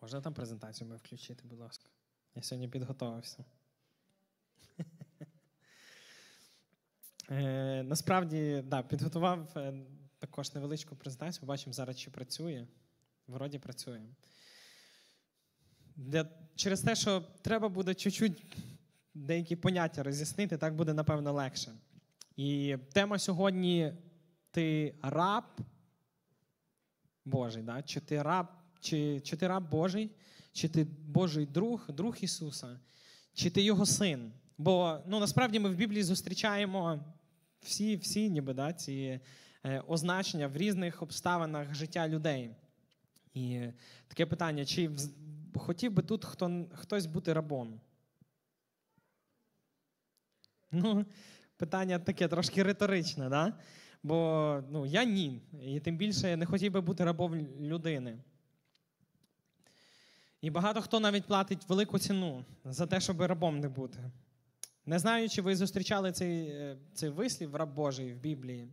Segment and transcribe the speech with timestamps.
[0.00, 1.90] Можна там презентацію ми включити, будь ласка.
[2.34, 3.44] Я сьогодні підготувався.
[7.30, 9.86] Е, Насправді, да, підготував е,
[10.18, 11.46] також невеличку презентацію.
[11.46, 12.66] Бачимо зараз, чи працює.
[13.26, 14.00] Вроді працює.
[15.96, 18.56] Для, через те, що треба буде чуть-чуть
[19.14, 21.72] деякі поняття роз'яснити, так буде, напевно, легше.
[22.36, 23.92] І тема сьогодні
[24.50, 25.44] ти раб
[27.24, 27.82] Божий, да?
[27.82, 28.46] чи ти раб,
[28.80, 30.10] чи, чи ти раб Божий,
[30.52, 32.80] чи ти Божий друг, друг Ісуса,
[33.34, 34.32] чи ти його син.
[34.58, 37.04] Бо ну, насправді ми в Біблії зустрічаємо
[37.60, 39.20] всі всі ніби, да, ці
[39.64, 42.50] е, означення в різних обставинах життя людей.
[43.34, 43.60] І
[44.08, 44.90] таке питання: чи
[45.54, 47.80] хотів би тут хто, хтось бути рабом?
[50.72, 51.06] Ну,
[51.56, 53.58] питання таке трошки риторичне, да?
[54.02, 55.42] бо ну, я ні.
[55.62, 58.18] І тим більше не хотів би бути рабом людини.
[60.40, 63.98] І багато хто навіть платить велику ціну за те, щоб рабом не бути.
[64.86, 68.68] Не знаю, чи ви зустрічали цей е, цей вислів раб Божий в Біблії,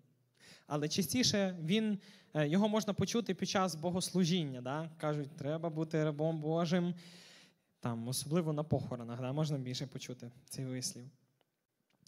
[0.68, 2.00] але частіше він,
[2.34, 4.62] е, його можна почути під час богослужіння.
[4.62, 4.90] Да?
[4.98, 6.96] Кажуть, треба бути рабом Божим,
[7.80, 9.34] там, особливо на похоронах, да?
[9.34, 11.06] можна більше почути цей вислів.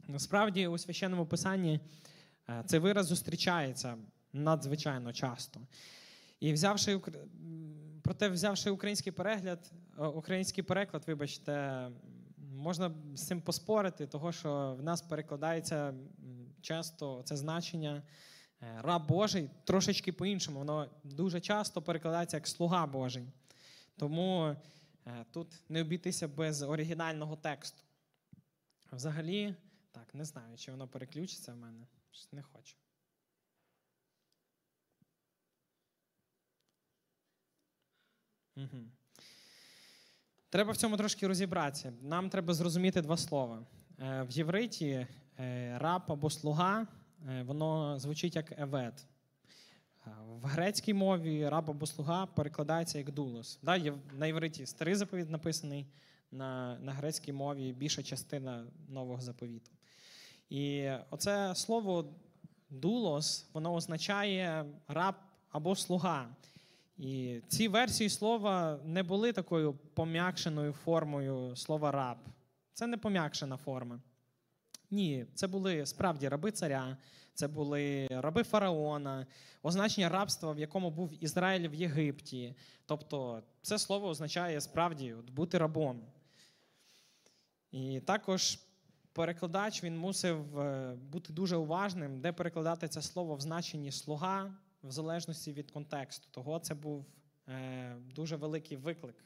[0.08, 1.80] Насправді, у священному писанні
[2.50, 3.98] е, цей вираз зустрічається
[4.34, 5.60] надзвичайно часто.
[6.40, 7.00] І взявши
[8.04, 11.88] проте, взявши український перегляд, український переклад, вибачте,
[12.38, 15.94] можна з цим поспорити, того що в нас перекладається
[16.62, 18.04] часто це значення
[18.62, 20.60] е, раб Божий трошечки по-іншому.
[20.60, 23.28] Воно дуже часто перекладається як слуга Божий.
[23.98, 24.56] Тому
[25.06, 27.84] е, тут не обійтися без оригінального тексту.
[28.92, 29.56] Взагалі,
[29.92, 31.88] так, не знаю, чи воно переключиться в мене.
[32.32, 32.76] Не хочу.
[38.58, 38.84] Угу.
[40.50, 41.94] Треба в цьому трошки розібратися.
[42.02, 43.66] Нам треба зрозуміти два слова.
[44.00, 45.08] Е, в євриті
[45.40, 46.88] е, раб або слуга,
[47.30, 49.06] е, воно звучить як евет.
[50.42, 53.60] В грецькій мові раб або слуга перекладається як дулос.
[54.14, 55.86] На євриті старий заповіт написаний,
[56.32, 59.72] на на грецькій мові більша частина нового заповіту.
[60.50, 62.14] І оце слово
[62.70, 65.16] дулос, воно означає раб
[65.50, 66.36] або слуга.
[66.98, 72.18] І ці версії слова не були такою пом'якшеною формою слова раб.
[72.74, 74.02] Це не пом'якшена форма.
[74.92, 76.98] Ні, це були справді раби царя,
[77.34, 79.28] це були раби фараона,
[79.64, 82.56] означення рабства, в якому був Ізраїль в Єгипті.
[82.86, 86.02] Тобто це слово означає справді от, бути рабом.
[87.72, 88.60] І також
[89.14, 94.92] перекладач він мусив е, бути дуже уважним, де перекладати це слово в значенні слуга в
[94.92, 96.28] залежності від контексту.
[96.32, 97.06] Того це був
[97.48, 99.26] е, дуже великий виклик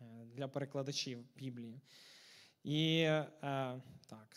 [0.00, 1.80] е, для перекладачів Біблії.
[2.64, 3.26] І е,
[4.06, 4.36] так.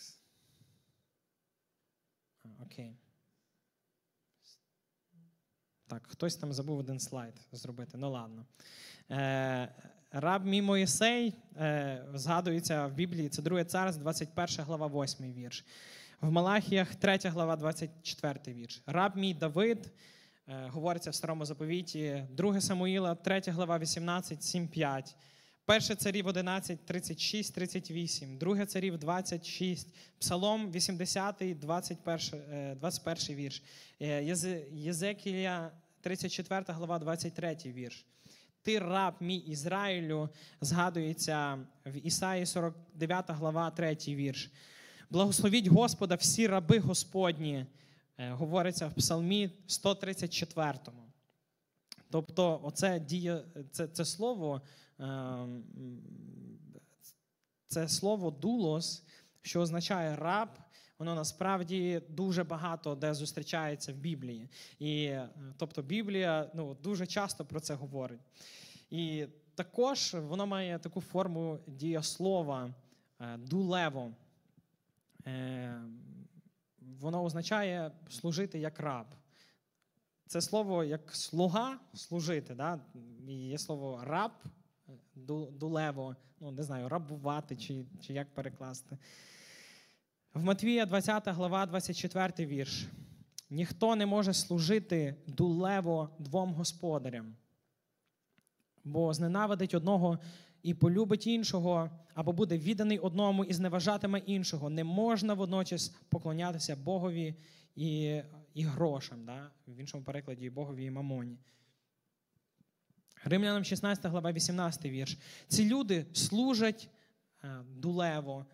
[2.59, 2.97] Окей.
[5.87, 7.97] Так, хтось там забув один слайд зробити.
[7.97, 8.45] Ну ладно.
[10.11, 11.33] Раб мій Моїсей
[12.13, 15.65] згадується в Біблії, це 2 царств, 21 глава, 8 вірш.
[16.21, 18.83] В Малахіях 3 глава, 24 вірш.
[18.85, 19.91] Раб мій Давид
[20.47, 25.15] говориться в старому заповіті, 2 Самуїла, 3 глава, 18, 7, 5.
[25.65, 33.63] Перше царів 11, 36, 38, друге царів 26, Псалом 80, 21 21 вірш,
[34.01, 34.35] е,
[34.71, 35.71] Єзекія
[36.01, 38.05] 34 глава, 23 вірш.
[38.61, 40.29] Ти раб мій Ізраїлю,
[40.61, 44.51] згадується в Ісаї 49 глава, 3 вірш.
[45.09, 47.65] Благословіть Господа всі раби Господні.
[48.19, 50.73] Е, говориться в Псалмі 134.
[52.09, 54.61] Тобто, оце діє, це, це слово,
[54.99, 55.63] ем,
[57.67, 59.03] це слово дулос,
[59.41, 60.49] що означає раб,
[60.99, 64.49] воно насправді дуже багато де зустрічається в Біблії.
[64.79, 68.21] І е, тобто Біблія ну, дуже часто про це говорить.
[68.89, 72.73] І також воно має таку форму дієслова
[73.19, 74.11] е, дулево.
[76.99, 79.05] Воно означає служити як раб.
[80.27, 82.55] Це слово як слуга служити.
[82.55, 82.79] Да?
[83.27, 84.31] Є слово раб,
[85.51, 88.97] дулево, ну не знаю, рабувати чи, чи як перекласти.
[90.33, 92.87] В Матвія 20 глава, 24 вірш.
[93.49, 97.35] Ніхто не може служити дулево двом господарям,
[98.83, 100.19] бо зненавидить одного
[100.63, 104.69] і полюбить іншого, або буде відданий одному і зневажатиме іншого.
[104.69, 107.35] Не можна водночас поклонятися Богові
[107.75, 108.21] і
[108.53, 109.51] і грошам, да?
[109.67, 111.37] в іншому перекладі Богові і мамоні.
[113.23, 115.17] Римлянам 16 глава, 18 вірш.
[115.47, 116.89] Ці люди служать
[117.43, 118.45] е, дулево,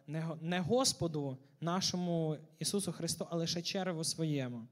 [0.41, 4.67] не Господу нашому Ісусу Христу, а лише череву своєму.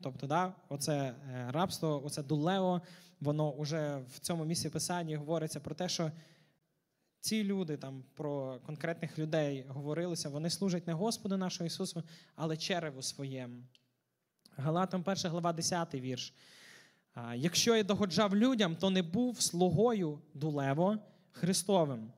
[0.00, 2.82] Тобто, да, оце е, рабство, оце дулево,
[3.20, 6.10] воно вже в цьому місці писання говориться про те, що
[7.20, 12.02] ці люди там про конкретних людей говорилося, вони служать не Господу нашого Ісусу,
[12.34, 13.62] але череву своєму.
[14.56, 16.34] Галатам 1 глава, 10 вірш.
[17.34, 20.98] Якщо я догоджав людям, то не був слугою дулево
[21.32, 22.12] Христовим.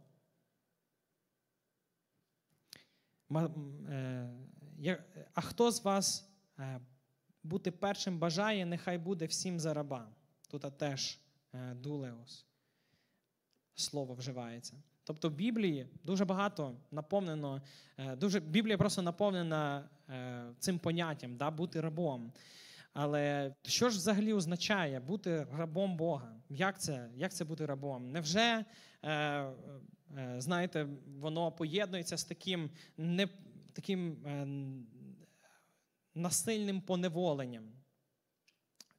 [3.30, 4.30] Е,
[5.34, 6.28] а хто з вас
[6.58, 6.80] е,
[7.42, 10.08] бути першим бажає, нехай буде всім за раба.
[10.48, 11.18] Тут теж
[11.54, 12.46] е, дулеос
[13.74, 14.82] слово вживається.
[15.04, 17.62] Тобто в Біблії дуже багато наповнено,
[18.16, 19.88] дуже, Біблія просто наповнена
[20.58, 22.32] цим поняттям да, бути рабом.
[22.92, 26.34] Але що ж взагалі означає бути рабом Бога?
[26.48, 28.10] Як це як це бути рабом?
[28.12, 28.64] Невже,
[29.02, 29.54] е, е,
[30.38, 30.86] знаєте,
[31.18, 33.28] воно поєднується з таким не,
[33.72, 34.46] таким е,
[36.14, 37.72] насильним поневоленням?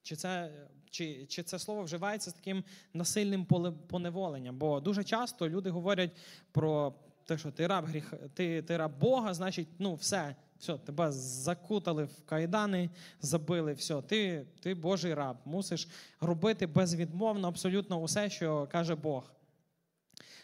[0.02, 0.52] Чи це
[0.94, 2.64] чи, чи це слово вживається з таким
[2.94, 3.46] насильним
[3.88, 4.58] поневоленням?
[4.58, 6.12] Бо дуже часто люди говорять
[6.52, 6.94] про
[7.26, 12.04] те, що ти раб гріх, ти, ти раб Бога, значить, ну все, все, тебе закутали
[12.04, 12.90] в кайдани,
[13.22, 15.88] забили, все, ти ти Божий раб, мусиш
[16.22, 19.34] робити безвідмовно абсолютно усе, що каже Бог.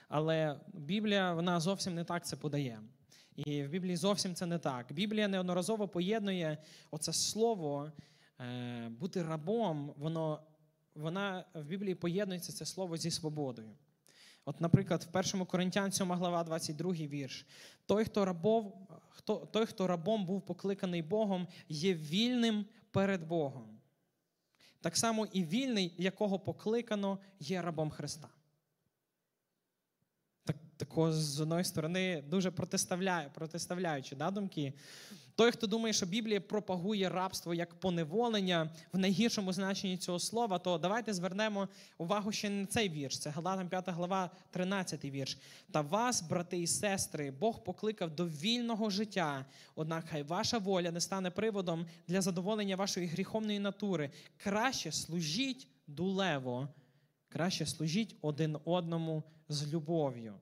[0.07, 2.79] Але Біблія вона зовсім не так це подає.
[3.35, 4.93] І в Біблії зовсім це не так.
[4.93, 6.57] Біблія неодноразово поєднує
[6.91, 7.91] оце слово
[8.89, 10.41] бути рабом, воно,
[10.95, 13.69] вона в Біблії поєднується це слово зі свободою.
[14.45, 17.45] От, наприклад, в 1 Коринтян 7 глава, 22 вірш.
[17.85, 23.79] Той, хто рабов, хто, той, хто рабом був покликаний Богом, є вільним перед Богом.
[24.81, 28.29] Так само і вільний, якого покликано, є рабом Христа
[30.79, 34.73] такого з одної сторони дуже протиставляє, протиставляючи да, думки.
[35.35, 40.77] Той, хто думає, що Біблія пропагує рабство як поневолення в найгіршому значенні цього слова, то
[40.77, 41.67] давайте звернемо
[41.97, 43.19] увагу ще на цей вірш.
[43.19, 45.37] Це Галатам 5 глава, 13 вірш.
[45.71, 49.45] Та вас, брати і сестри, Бог покликав до вільного життя.
[49.75, 54.09] Однак хай ваша воля не стане приводом для задоволення вашої гріховної натури.
[54.37, 56.67] Краще служіть дулево,
[57.29, 60.33] краще служіть один одному з любов'ю.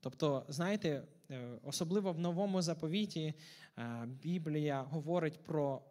[0.00, 3.34] Тобто, знаєте, е, особливо в новому заповіті
[3.78, 5.82] е, Біблія говорить про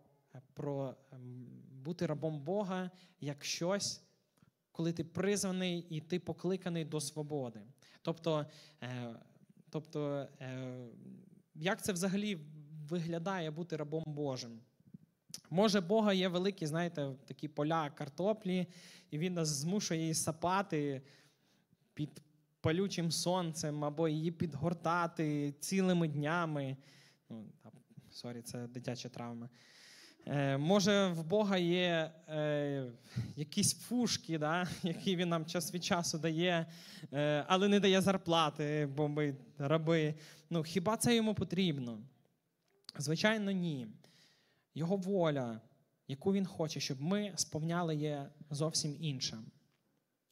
[0.54, 2.92] про ем, бути рабом Бога
[3.22, 4.02] як щось,
[4.72, 7.62] коли ти призваний і ти покликаний до свободи.
[8.02, 8.46] Тобто,
[8.84, 9.16] е,
[9.70, 10.28] тобто
[11.56, 12.38] як це взагалі
[12.90, 14.60] виглядає бути рабом Божим?
[15.50, 18.68] Може, Бога є великі, знаєте, такі поля картоплі,
[19.12, 21.02] і він нас змушує її сапати
[21.94, 22.22] під
[22.62, 26.78] палючим сонцем, або її підгортати цілими днями.
[27.30, 27.46] Ну,
[28.12, 29.50] sorry, це дитяча травма.
[30.28, 32.92] Е, Може, в Бога є е,
[33.36, 36.66] якісь фушки, да, які він нам час від часу дає,
[37.14, 40.16] е, але не дає зарплати, бо ми раби.
[40.50, 42.00] Ну, Хіба це йому потрібно?
[42.98, 43.88] Звичайно, ні.
[44.76, 45.62] Його воля,
[46.08, 49.38] яку він хоче, щоб ми сповняли, є зовсім інша.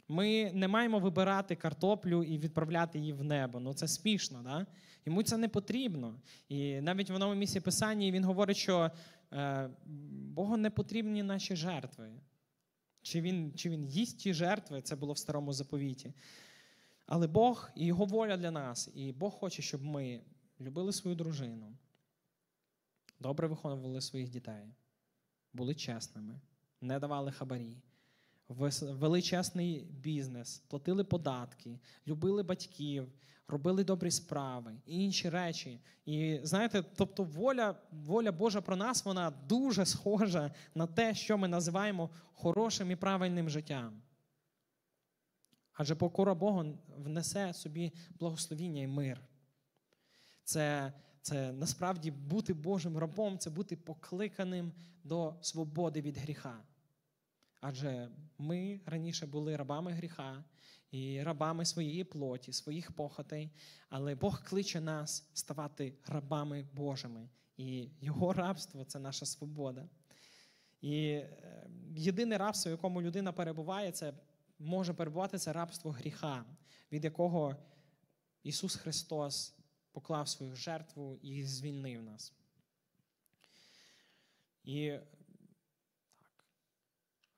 [0.08, 3.60] Ми не маємо вибирати картоплю і відправляти її в небо.
[3.60, 4.66] Ну це смішно, да?
[5.06, 6.20] Йому це не потрібно.
[6.50, 8.92] І навіть в одному місці писання він говорить, що
[9.34, 9.70] е,
[10.34, 12.10] Богу не потрібні наші жертви.
[13.02, 16.14] Чи він чи він їсть ті жертви, це було в старому заповіті.
[17.06, 18.90] Але Бог і Його воля для нас.
[18.96, 20.22] І Бог хоче, щоб ми
[20.62, 21.78] любили свою дружину,
[23.20, 24.74] добре виховували своїх дітей,
[25.54, 26.42] були чесними,
[26.82, 27.78] не давали хабарі
[28.50, 33.12] величезний бізнес, платили податки, любили батьків,
[33.48, 35.80] робили добрі справи і інші речі.
[36.06, 41.48] І знаєте, тобто воля, воля Божа про нас, вона дуже схожа на те, що ми
[41.48, 44.02] називаємо хорошим і правильним життям.
[45.74, 49.22] Адже покора Богу внесе собі благословіння і мир.
[50.44, 54.72] Це це насправді бути Божим рабом, це бути покликаним
[55.04, 56.64] до свободи від гріха.
[57.70, 60.44] Адже ми раніше були рабами гріха
[60.92, 63.52] і рабами своєї плоті, своїх похотей,
[63.90, 67.30] але Бог кличе нас ставати рабами Божими.
[67.58, 69.90] І Його рабство це наша свобода.
[70.82, 74.14] І е, єдине рабство, в якому людина перебуває, це
[74.60, 76.46] може перебувати це рабство гріха,
[76.92, 77.56] від якого
[78.44, 79.56] Ісус Христос
[79.92, 82.34] поклав свою жертву і звільнив нас.
[84.64, 85.00] І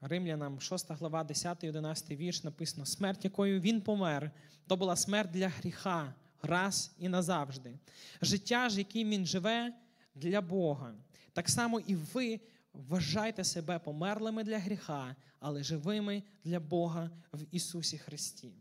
[0.02, 4.32] Римлянам 6 глава, 10, 11 вірш написано: смерть, якою він помер,
[4.68, 7.80] то була смерть для гріха раз і назавжди.
[8.22, 9.74] Життя ж, яким він живе,
[10.16, 10.96] для Бога.
[11.34, 12.40] Так само і ви
[12.74, 18.54] вважайте себе померлими для гріха, але живими для Бога в Ісусі Христі.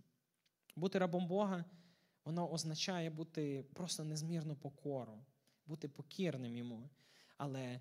[0.76, 1.64] Бути рабом Бога,
[2.25, 5.18] воно означає бути просто незмірно покору,
[5.66, 6.90] бути покірним йому.
[7.37, 7.80] Але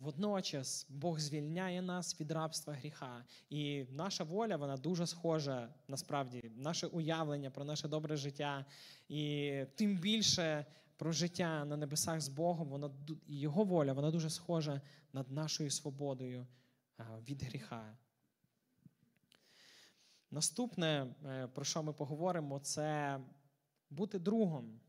[0.00, 3.24] водночас Бог звільняє нас від рабства гріха.
[3.50, 8.64] І наша воля, вона дуже схожа, насправді, наше уявлення про наше добре життя.
[9.08, 10.66] І тим більше
[10.96, 12.94] про життя на небесах з Богом, воно,
[13.26, 14.80] його воля, вона дуже схожа
[15.12, 16.46] над нашою свободою
[17.28, 17.96] від гріха.
[20.30, 23.20] Наступне, е, про що ми поговоримо, це
[23.90, 24.80] бути другом.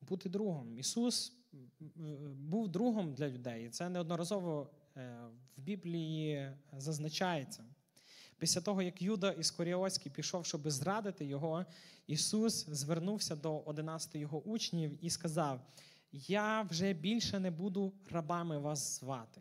[0.00, 0.78] Бути другом.
[0.78, 1.37] Ісус
[2.34, 3.66] був другом для людей.
[3.66, 5.18] і Це неодноразово е,
[5.56, 7.64] в Біблії зазначається.
[8.38, 11.64] Після того, як Юда Іскоріоцький пішов, щоб зрадити його,
[12.06, 15.60] Ісус звернувся до 11 його учнів і сказав:
[16.12, 19.40] Я вже більше не буду рабами вас звати.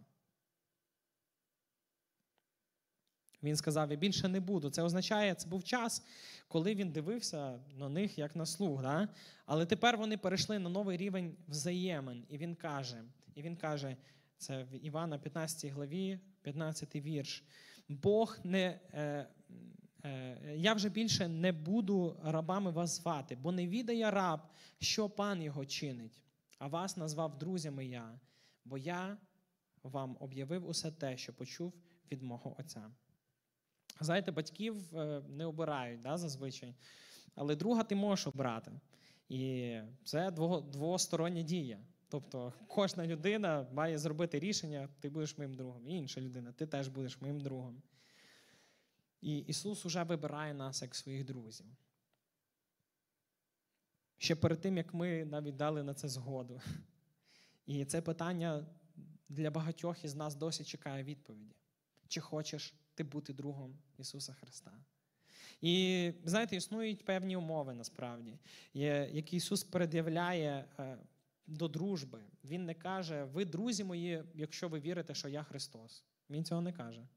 [3.44, 4.70] Він сказав: Я більше не буду.
[4.70, 6.06] Це означає, це був час,
[6.48, 8.82] коли він дивився на них як на слуг.
[8.82, 9.08] Да?
[9.46, 12.25] Але тепер вони перейшли на новий рівень взаємин.
[12.29, 13.03] І він каже:
[13.36, 13.98] і він каже,
[14.38, 17.44] це в Івана 15 главі, 15 вірш.
[17.89, 18.79] Бог не.
[18.94, 19.27] Е,
[20.06, 24.39] е, я вже більше не буду рабами вас звати, бо не відає раб,
[24.79, 26.22] що пан його чинить,
[26.60, 28.20] а вас назвав друзями я,
[28.65, 29.17] бо я
[29.84, 31.74] вам об'явив усе те, що почув
[32.12, 32.91] від мого Отця.
[33.99, 36.75] Знаєте, батьків е, не обирають да, зазвичай,
[37.35, 38.71] але друга ти можеш обрати.
[39.29, 40.31] І це
[40.71, 41.79] двостороння дія.
[42.09, 46.87] Тобто кожна людина має зробити рішення, ти будеш моїм другом, і інша людина, ти теж
[46.87, 47.81] будеш моїм другом.
[49.21, 51.65] І Ісус уже вибирає нас як своїх друзів.
[54.17, 56.61] Ще перед тим, як ми навіть дали на це згоду.
[57.65, 58.65] І це питання
[59.29, 61.55] для багатьох із нас досі чекає відповіді.
[62.07, 64.71] Чи хочеш ти бути другом Ісуса Христа?
[65.61, 68.39] І знаєте, існують певні умови насправді,
[68.73, 70.97] які Ісус пред'являє е,
[71.47, 72.23] до дружби.
[72.43, 76.03] Він не каже, ви друзі мої, якщо ви вірите, що я Христос.
[76.29, 77.07] Він цього не каже.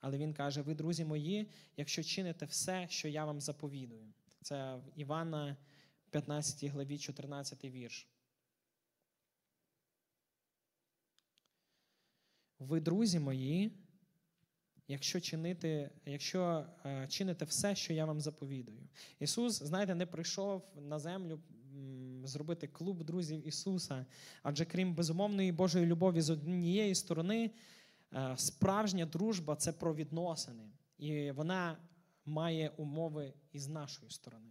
[0.00, 4.12] Але Він каже: ви друзі мої, якщо чините все, що я вам заповідую.
[4.42, 5.56] Це в Івана
[6.10, 8.08] 15 главі, 14 вірш.
[12.58, 13.85] Ви, друзі мої,
[14.88, 18.88] якщо чинити, якщо е, чините все, що я вам заповідую.
[19.20, 21.40] Ісус, знаєте, не прийшов на землю
[22.24, 24.06] зробити клуб друзів Ісуса,
[24.42, 27.50] адже крім безумовної Божої любові з однієї сторони,
[28.14, 31.78] е, справжня дружба це про відносини, і вона
[32.24, 34.50] має умови із нашої сторони.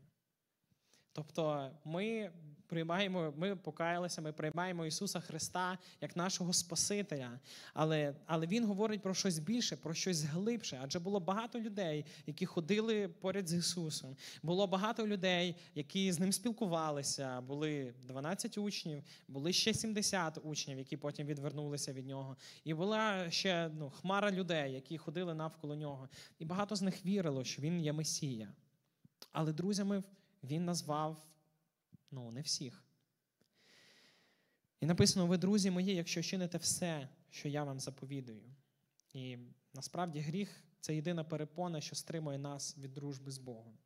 [1.15, 2.31] Тобто ми
[2.67, 7.39] приймаємо, ми покаялися, ми приймаємо Ісуса Христа як нашого Спасителя.
[7.73, 10.79] Але але Він говорить про щось більше, про щось глибше.
[10.83, 14.15] Адже було багато людей, які ходили поряд з Ісусом.
[14.43, 17.41] Було багато людей, які з ним спілкувалися.
[17.41, 22.37] Були 12 учнів, були ще 70 учнів, які потім відвернулися від нього.
[22.63, 26.09] І була ще ну, хмара людей, які ходили навколо нього.
[26.39, 28.53] І багато з них вірило, що він є Месія.
[29.31, 30.03] Але друзями
[30.45, 31.25] він назвав
[32.11, 32.83] ну, не всіх.
[34.79, 38.43] І написано: ви, друзі мої, якщо чините все, що я вам заповідую.
[39.13, 39.37] І
[39.73, 43.77] насправді гріх це єдина перепона, що стримує нас від дружби з Богом.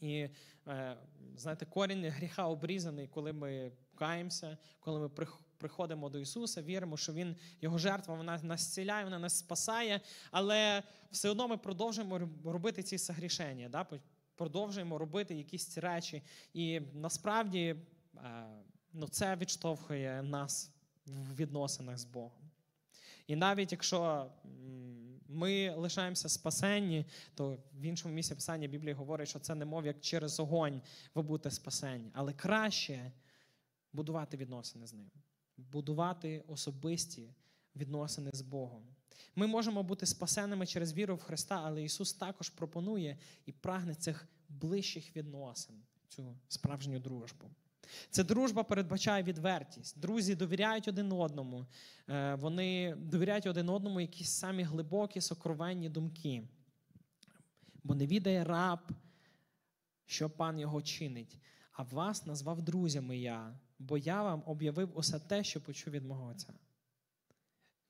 [0.00, 0.28] І
[0.66, 0.96] е,
[1.36, 5.08] знаєте, корінь гріха обрізаний, коли ми каємося, коли ми
[5.58, 10.82] приходимо до Ісуса, віримо, що Він, Його жертва, вона нас зціляє, вона нас спасає, але
[11.10, 13.68] все одно ми продовжуємо робити ці согрішення.
[13.68, 13.86] Да?
[14.38, 16.22] Продовжуємо робити якісь речі.
[16.54, 17.76] І насправді
[18.16, 18.46] е,
[18.92, 20.70] ну, це відштовхує нас
[21.06, 22.50] в відносинах з Богом.
[23.26, 24.30] І навіть якщо
[25.28, 30.00] ми лишаємося спасенні, то в іншому місці писання Біблії говорить, що це не мов як
[30.00, 30.82] через огонь
[31.14, 32.10] ви будете спасені.
[32.14, 33.12] Але краще
[33.92, 35.10] будувати відносини з ним,
[35.56, 37.34] будувати особисті
[37.76, 38.97] відносини з Богом.
[39.36, 44.28] Ми можемо бути спасеними через віру в Христа, але Ісус також пропонує і прагне цих
[44.48, 45.76] ближчих відносин,
[46.08, 47.50] цю справжню дружбу.
[48.10, 50.00] Ця дружба передбачає відвертість.
[50.00, 51.66] Друзі довіряють один одному,
[52.08, 56.42] е, вони довіряють один одному якісь самі глибокі, сокровенні думки.
[57.84, 58.80] Бо не відає раб,
[60.06, 61.38] що пан його чинить,
[61.72, 66.26] а вас назвав друзями я, бо я вам об'явив усе те, що почув від мого
[66.26, 66.52] Отця.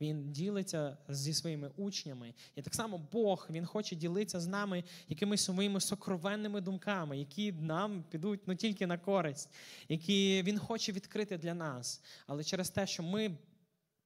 [0.01, 2.35] Він ділиться зі своїми учнями.
[2.55, 8.05] І так само Бог Він хоче ділитися з нами якимись своїми сокровенними думками, які нам
[8.11, 9.51] підуть ну, тільки на користь,
[9.89, 12.03] які Він хоче відкрити для нас.
[12.27, 13.37] Але через те, що ми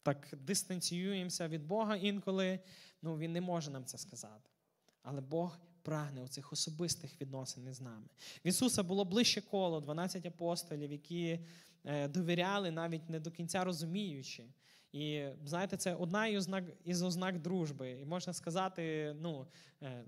[0.02, 2.58] так дистанціюємося від Бога інколи,
[3.02, 4.50] ну, Він не може нам це сказати.
[5.02, 8.06] Але Бог прагне оцих особистих відносин з нами.
[8.44, 11.38] В Ісуса було ближче коло 12 апостолів, які
[11.84, 14.44] е, довіряли, навіть не до кінця розуміючи.
[14.92, 17.90] І знаєте, це одна із ознак, із ознак дружби.
[17.90, 19.46] І можна сказати, ну,
[19.82, 20.04] е,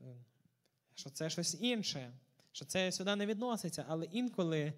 [0.95, 2.12] що це щось інше,
[2.53, 3.85] що це сюди не відноситься.
[3.88, 4.73] Але інколи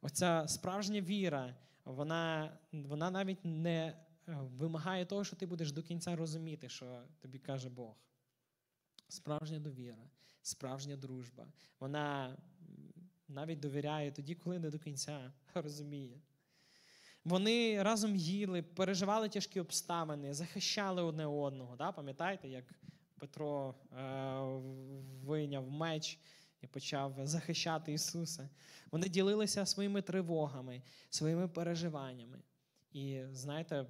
[0.00, 3.96] оця справжня віра, вона, вона навіть не е,
[4.58, 7.94] вимагає того, що ти будеш до кінця розуміти, що тобі каже Бог.
[9.08, 10.10] Справжня довіра,
[10.42, 11.46] справжня дружба.
[11.80, 12.36] Вона
[13.28, 16.20] навіть довіряє тоді, коли не до кінця розуміє.
[17.30, 21.76] Вони разом їли, переживали тяжкі обставини, захищали одне одного.
[21.76, 21.92] Да?
[21.92, 22.64] Пам'ятаєте, як
[23.18, 24.04] Петро е,
[25.24, 26.18] вийняв меч
[26.62, 28.48] і почав захищати Ісуса?
[28.90, 32.38] Вони ділилися своїми тривогами, своїми переживаннями.
[32.92, 33.86] І знаєте,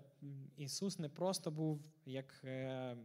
[0.57, 2.97] Ісус не просто був як е,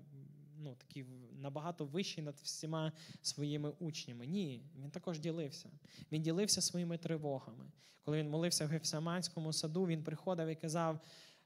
[0.57, 4.27] ну, такий набагато вищий над всіма своїми учнями.
[4.27, 5.69] Ні, він також ділився.
[6.11, 7.71] Він ділився своїми тривогами.
[8.03, 10.99] Коли він молився в Гефсиманському саду, він приходив і казав: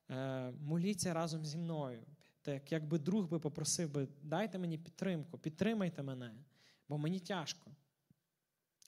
[0.09, 2.03] «Е, моліться разом зі мною.
[2.41, 6.33] Так, якби друг би попросив би, дайте мені підтримку, підтримайте мене,
[6.89, 7.71] бо мені тяжко.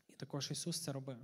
[0.10, 1.20] І також Ісус це робив.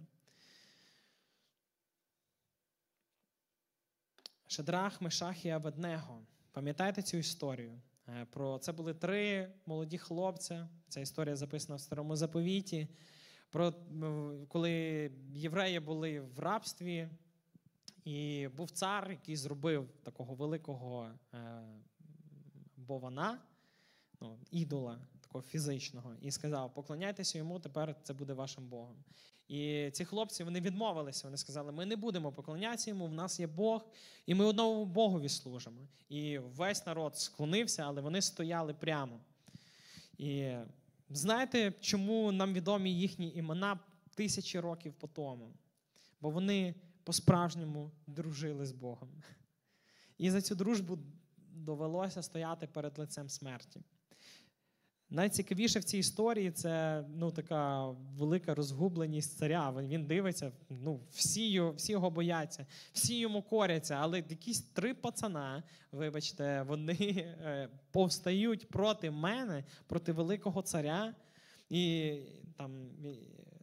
[4.48, 6.22] Шедрах, Мешах і Аведнего.
[6.52, 7.82] Пам'ятаєте цю історію?
[8.10, 10.70] Е, про це були три молоді хлопця.
[10.88, 12.88] Ця історія записана в старому заповіті.
[13.50, 13.74] Про
[14.48, 14.72] коли
[15.34, 17.10] євреї були в рабстві,
[18.04, 21.38] і був цар, який зробив такого великого е,
[22.78, 23.40] бована,
[24.22, 29.04] ну, ідола такого фізичного, і сказав: поклоняйтеся йому, тепер це буде вашим Богом.
[29.48, 31.28] І ці хлопці вони відмовилися.
[31.28, 33.86] Вони сказали: ми не будемо поклонятися йому, в нас є Бог,
[34.26, 35.88] і ми одному Богові служимо.
[36.10, 39.20] І весь народ склонився, але вони стояли прямо.
[40.18, 40.54] І
[41.10, 43.80] знаєте, чому нам відомі їхні імена
[44.16, 45.54] тисячі років по тому?
[46.22, 49.10] Бо вони по-справжньому дружили з Богом.
[50.18, 51.00] І за цю дружбу
[51.38, 53.82] довелося стояти перед лицем смерті.
[55.10, 59.74] Найцікавіше в цій історії це ну, така велика розгубленість царя.
[59.78, 66.62] Він дивиться, ну, всі всі його бояться, всі йому коряться, але якісь три пацана, вибачте,
[66.68, 71.16] вони е, повстають проти мене, проти великого царя.
[71.70, 72.14] І
[72.58, 72.72] там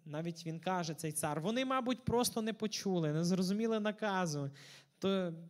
[0.05, 4.51] навіть він каже, цей цар, вони, мабуть, просто не почули, не зрозуміли наказу.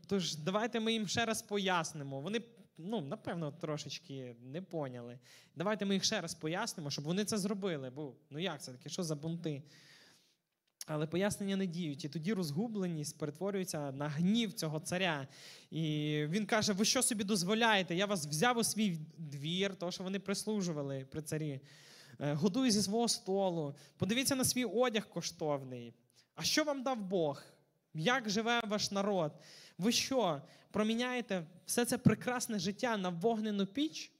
[0.06, 2.20] Тож давайте ми їм ще раз пояснимо.
[2.20, 2.40] Вони
[2.78, 5.18] ну, напевно, трошечки не поняли.
[5.56, 7.90] Давайте ми їх ще раз пояснимо, щоб вони це зробили.
[7.90, 9.62] Бо ну як це таке, що за бунти?
[10.86, 12.04] Але пояснення не діють.
[12.04, 15.28] І тоді розгубленість перетворюється на гнів цього царя.
[15.70, 15.80] І
[16.28, 17.94] він каже: Ви що собі дозволяєте?
[17.94, 21.60] Я вас взяв у свій двір, тому що вони прислужували при царі.
[22.20, 23.74] Е, годую зі свого столу.
[23.96, 25.94] Подивіться на свій одяг коштовний.
[26.34, 27.42] А що вам дав Бог?
[27.94, 29.32] Як живе ваш народ?
[29.78, 34.12] Ви що, проміняєте все це прекрасне життя на вогнену піч?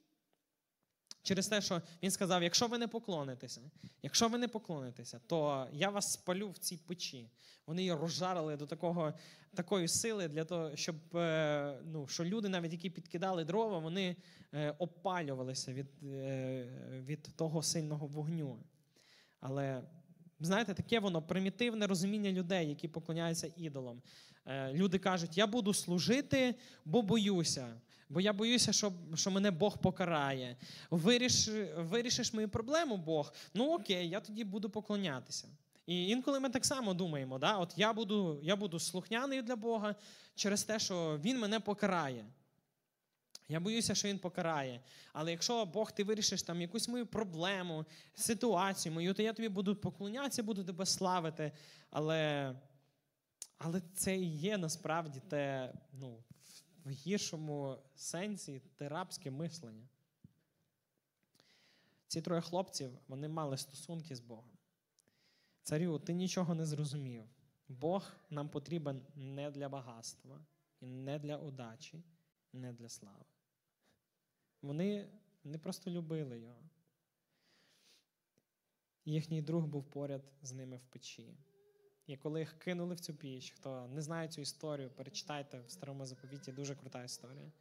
[1.22, 3.60] Через те, що він сказав: якщо ви не поклонитеся,
[4.02, 7.30] якщо ви не поклонитеся, то я вас спалю в цій печі.
[7.66, 9.14] Вони її розжарили до такого,
[9.54, 14.16] такої сили, для того, щоб е, ну, що люди, навіть які підкидали дрова, вони
[14.52, 18.58] е, опалювалися від, е, від того сильного вогню.
[19.40, 19.82] Але
[20.44, 24.02] знаєте, таке воно примітивне розуміння людей, які поклоняються ідолам.
[24.46, 26.54] Е, люди кажуть, я буду служити,
[26.84, 27.80] бо боюся.
[28.08, 30.56] Бо я боюся, що що мене Бог покарає.
[30.90, 33.32] Виріш, Вирішиш мою проблему, Бог.
[33.54, 35.48] Ну окей, я тоді буду поклонятися.
[35.86, 37.56] І інколи ми так само думаємо: да?
[37.56, 39.94] от я буду я буду слухняний для Бога
[40.34, 42.24] через те, що Він мене покарає.
[43.48, 44.80] Я боюся, що він покарає.
[45.12, 49.76] Але якщо Бог ти вирішиш там якусь мою проблему, ситуацію мою, то я тобі буду
[49.76, 51.52] поклонятися, буду тебе славити.
[51.90, 52.54] Але
[53.58, 56.24] але це і є насправді те, ну,
[56.84, 59.88] в гіршому сенсі те рабське мислення.
[62.06, 64.58] Ці троє хлопців вони мали стосунки з Богом.
[65.62, 67.24] Царю, ти нічого не зрозумів.
[67.68, 70.44] Бог нам потрібен не для багатства,
[70.80, 72.02] і не для удачі,
[72.52, 73.24] не для слави.
[74.64, 75.08] Вони
[75.44, 76.62] не просто любили його.
[79.04, 81.36] Їхній друг був поряд з ними в печі.
[82.06, 86.06] І коли їх кинули в цю піч, хто не знає цю історію, перечитайте в старому
[86.06, 87.52] заповіті дуже крута історія.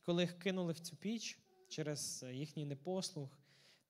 [0.00, 3.38] І коли їх кинули в цю піч через їхній непослух,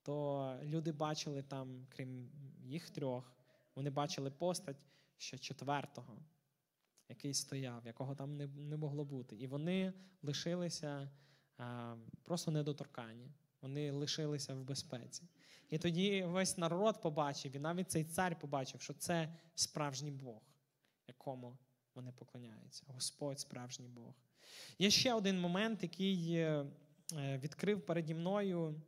[0.02, 2.30] то люди бачили там, крім
[2.64, 3.32] їх трьох,
[3.74, 4.76] вони бачили постать
[5.16, 6.18] ще четвертого,
[7.08, 8.36] який стояв, якого там
[8.68, 9.36] не могло бути.
[9.36, 9.92] І вони
[10.22, 11.10] лишилися
[12.22, 13.30] просто недоторкані.
[13.62, 15.22] Вони лишилися в безпеці.
[15.70, 20.42] І тоді весь народ побачив, і навіть цей цар побачив, що це справжній Бог,
[21.06, 21.58] якому
[21.94, 22.84] вони поклоняються.
[22.86, 24.14] Господь справжній Бог.
[24.78, 26.66] Є ще один момент, який е,
[27.12, 28.80] відкрив переді мною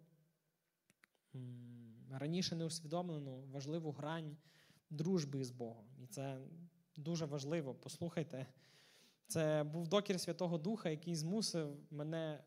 [2.10, 4.36] раніше не усвідомлену важливу грань
[4.90, 5.86] дружби з Богом.
[5.98, 6.38] І це
[6.96, 7.74] дуже важливо.
[7.74, 8.46] Послухайте,
[9.26, 12.42] це був докір Святого Духа, який змусив мене е, е,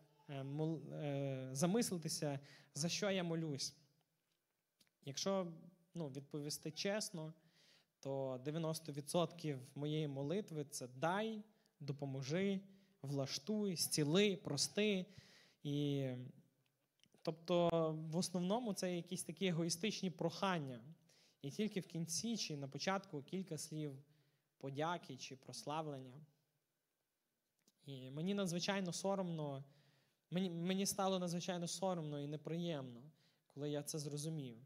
[1.52, 2.39] замислитися,
[2.74, 3.76] за що я молюсь.
[5.06, 5.54] Якщо
[5.94, 7.34] ну, відповісти чесно,
[8.00, 11.44] то 90% моєї молитви це дай,
[11.80, 12.60] допоможи,
[13.02, 15.06] влаштуй, зціли, прости.
[15.63, 16.08] І
[17.22, 17.70] Тобто,
[18.12, 20.82] в основному це якісь такі егоїстичні прохання.
[21.41, 24.04] І тільки в кінці чи на початку кілька слів
[24.58, 26.26] подяки чи прославлення.
[27.86, 29.63] І мені надзвичайно соромно,
[30.32, 33.02] мені, мені стало надзвичайно соромно і неприємно,
[33.46, 34.58] коли я це зрозумів.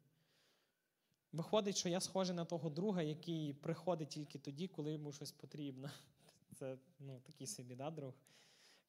[1.31, 5.89] Виходить, що я схожий на того друга, який приходить тільки тоді, коли йому щось потрібно.
[6.55, 8.13] Це ну, такий собі да, друг,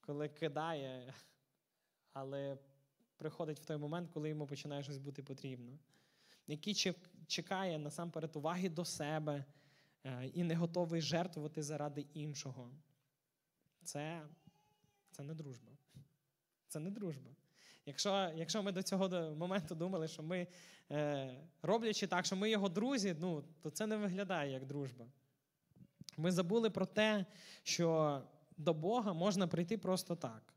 [0.00, 1.14] коли кидає,
[2.12, 2.58] але
[3.16, 5.78] приходить в той момент, коли йому починає щось бути потрібно,
[6.46, 6.94] який
[7.26, 9.44] чекає насамперед уваги до себе
[10.04, 12.70] е, і не готовий жертвувати заради іншого.
[13.82, 14.22] Це
[15.10, 15.75] це не дружба.
[16.76, 17.30] Це не дружба.
[17.86, 20.46] Якщо якщо ми до цього моменту думали, що ми,
[20.90, 25.06] е, роблячи так, що ми його друзі, ну, то це не виглядає як дружба.
[26.16, 27.26] Ми забули про те,
[27.62, 28.22] що
[28.56, 30.54] до Бога можна прийти просто так.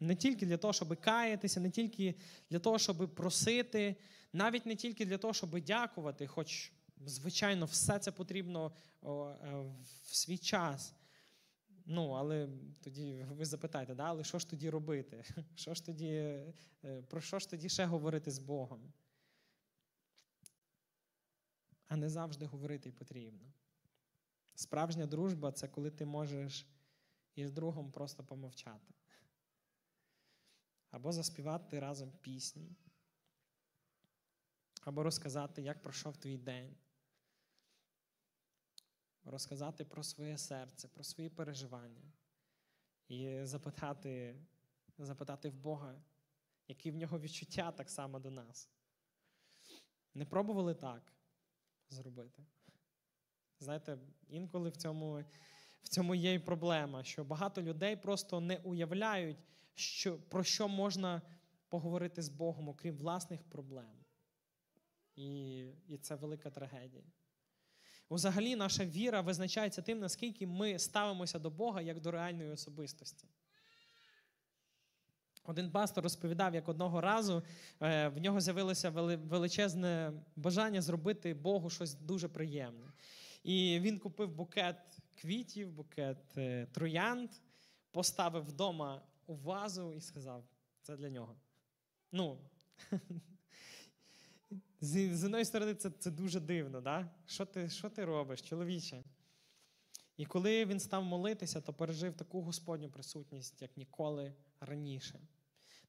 [0.00, 2.14] Не тільки для того, щоб каятися, не тільки
[2.50, 3.96] для того, щоб просити,
[4.32, 6.72] навіть не тільки для того, щоб дякувати, хоч,
[7.06, 9.06] звичайно, все це потрібно е,
[10.04, 10.94] в свій час.
[11.92, 12.48] Ну, але
[12.80, 15.24] тоді ви запитаєте, да, але що ж тоді робити?
[15.54, 16.08] Що ж тоді,
[16.84, 18.92] е, Про що ж тоді ще говорити з Богом?
[21.88, 23.52] А не завжди говорити потрібно.
[24.54, 26.66] Справжня дружба це коли ти можеш
[27.34, 28.94] із другом просто помовчати
[30.90, 32.76] або заспівати разом пісні,
[34.84, 36.76] або розказати, як пройшов твій день,
[39.24, 42.12] розказати про своє серце, про свої переживання
[43.08, 44.36] і запитати,
[44.98, 46.02] запитати в Бога,
[46.68, 48.70] які в нього відчуття так само до нас.
[50.14, 51.12] Не пробували так
[51.88, 52.46] зробити.
[53.58, 55.24] Знаєте, інколи в цьому
[55.82, 59.38] в цьому є і проблема, що багато людей просто не уявляють,
[59.74, 61.22] що, про що можна
[61.68, 64.04] поговорити з Богом, окрім власних проблем.
[65.14, 67.04] І, І це велика трагедія.
[68.10, 73.28] Взагалі, наша віра визначається тим, наскільки ми ставимося до Бога як до реальної особистості.
[75.44, 77.42] Один пастор розповідав, як одного разу
[77.82, 82.92] е, в нього з'явилося величезне бажання зробити Богу щось дуже приємне.
[83.42, 84.76] І він купив букет
[85.20, 87.30] квітів, букет е, троянд,
[87.90, 90.44] поставив вдома у вазу і сказав:
[90.82, 91.36] це для нього.
[92.12, 92.38] Ну,
[94.80, 96.80] з, з одної сторони, це це дуже дивно.
[96.80, 97.10] да?
[97.26, 99.02] Що ти що ти робиш, чоловіче?
[100.16, 105.20] І коли він став молитися, то пережив таку Господню присутність, як ніколи раніше.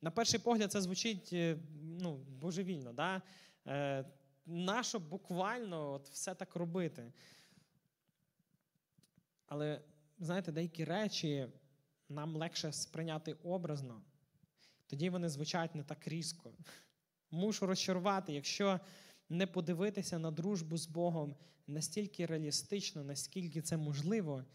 [0.01, 1.57] На перший погляд, це звучить е,
[1.99, 2.93] ну, божевільно.
[2.93, 3.21] Да?
[3.67, 4.05] Е,
[4.45, 7.13] Нащо буквально от все так робити?
[9.45, 9.81] Але,
[10.19, 11.47] знаєте, деякі речі
[12.09, 14.01] нам легше сприйняти образно,
[14.87, 16.53] тоді вони звучать не так різко.
[17.31, 18.79] Мушу розчарувати, якщо
[19.29, 21.35] не подивитися на дружбу з Богом
[21.67, 24.45] настільки реалістично, наскільки це можливо,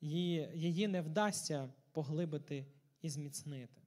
[0.00, 2.66] її, не вдасться поглибити
[3.02, 3.82] і зміцнити.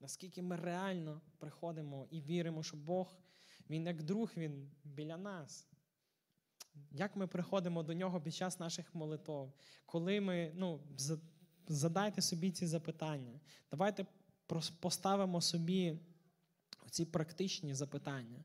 [0.00, 3.18] Наскільки ми реально приходимо і віримо, що Бог,
[3.70, 5.68] Він як друг, Він біля нас.
[6.90, 9.52] Як ми приходимо до нього під час наших молитв?
[9.86, 10.80] Коли ми ну,
[11.68, 13.40] задайте собі ці запитання.
[13.70, 14.06] Давайте
[14.80, 15.98] поставимо собі
[16.90, 18.44] ці практичні запитання.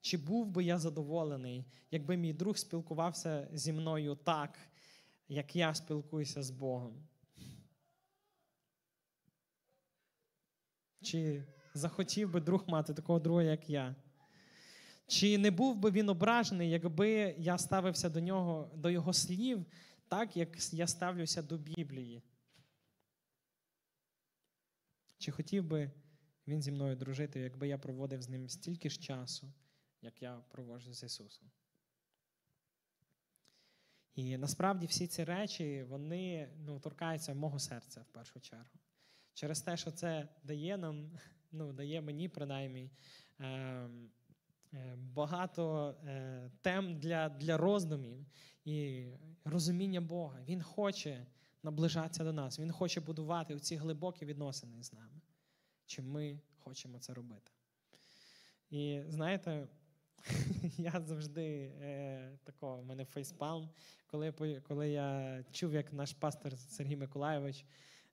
[0.00, 4.58] Чи був би я задоволений, якби мій друг спілкувався зі мною так,
[5.28, 7.08] як я спілкуюся з Богом?
[11.02, 13.96] Чи захотів би друг мати такого друга, як я?
[15.06, 19.66] Чи не був би він ображений, якби я ставився до нього, до його слів,
[20.08, 22.22] так, як я ставлюся до Біблії?
[25.18, 25.90] Чи хотів би
[26.46, 29.52] він зі мною дружити, якби я проводив з ним стільки ж часу,
[30.02, 31.50] як я проводжу з Ісусом?
[34.14, 38.78] І насправді всі ці речі вони ну, торкаються мого серця в першу чергу.
[39.34, 41.10] Через те, що це дає нам,
[41.52, 42.90] ну, дає мені принаймні
[43.40, 43.88] е,
[44.96, 48.26] багато е, тем для, для роздумів
[48.64, 49.06] і
[49.44, 50.40] розуміння Бога.
[50.48, 51.26] Він хоче
[51.62, 55.20] наближатися до нас, Він хоче будувати ці глибокі відносини з нами.
[55.86, 57.50] Чи ми хочемо це робити?
[58.70, 59.66] І знаєте,
[60.78, 63.68] я завжди е, такого, в мене фейспалм,
[64.06, 64.32] коли
[64.68, 67.64] коли я чув, як наш пастор Сергій Миколайович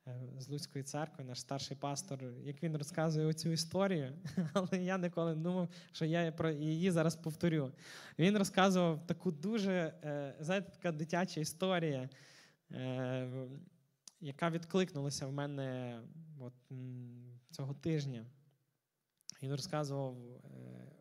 [0.07, 4.13] е, з Луцької церкви, наш старший пастор, як він розказує оцю історію,
[4.53, 7.71] але я ніколи не думав, що я про її зараз повторю.
[8.19, 12.09] Він розказував таку дуже, е, знаєте, така дитяча історія.
[12.71, 13.47] Е,
[14.21, 15.99] яка відкликнулася в мене
[16.39, 16.53] от,
[17.51, 18.25] цього тижня.
[19.41, 20.91] Він розказував, е,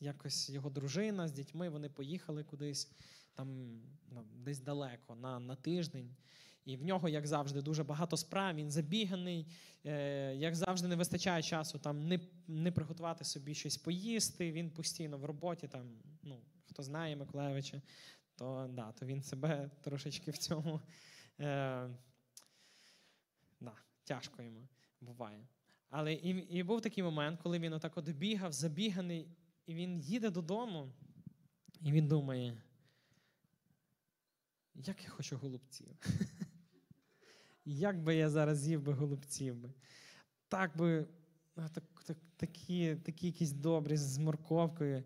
[0.00, 2.92] якось його дружина з дітьми вони поїхали кудись
[3.34, 6.16] там ну, десь далеко на на тиждень.
[6.64, 8.54] І в нього, як завжди, дуже багато справ.
[8.54, 9.46] Він забіганий,
[9.84, 14.52] е, як завжди, не вистачає часу там не не приготувати собі щось поїсти.
[14.52, 15.68] Він постійно в роботі.
[15.68, 17.82] Там, ну, Хто знає Миколаєвича,
[18.34, 20.80] то да, то він себе трошечки в цьому.
[21.40, 21.90] Е,
[23.60, 23.72] да,
[24.04, 24.68] Тяжко йому
[25.00, 25.46] буває.
[25.90, 29.28] Але і і був такий момент, коли він отак от бігав, забіганий,
[29.66, 30.92] і він їде додому,
[31.80, 32.62] і він думає,
[34.74, 35.88] як я хочу голубців.
[37.64, 39.72] Як би я зараз з'їв би голубців би?
[40.48, 41.06] Так би,
[41.54, 45.04] так, так, такі такі якісь добрі з морковкою.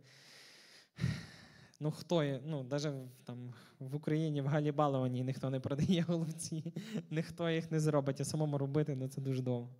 [1.80, 2.40] Ну, хто є?
[2.46, 6.74] Ну, навіть там в Україні в Галібаловані ніхто не продає голубці,
[7.10, 9.74] ніхто їх не зробить, а самому робити ну, це дуже довго.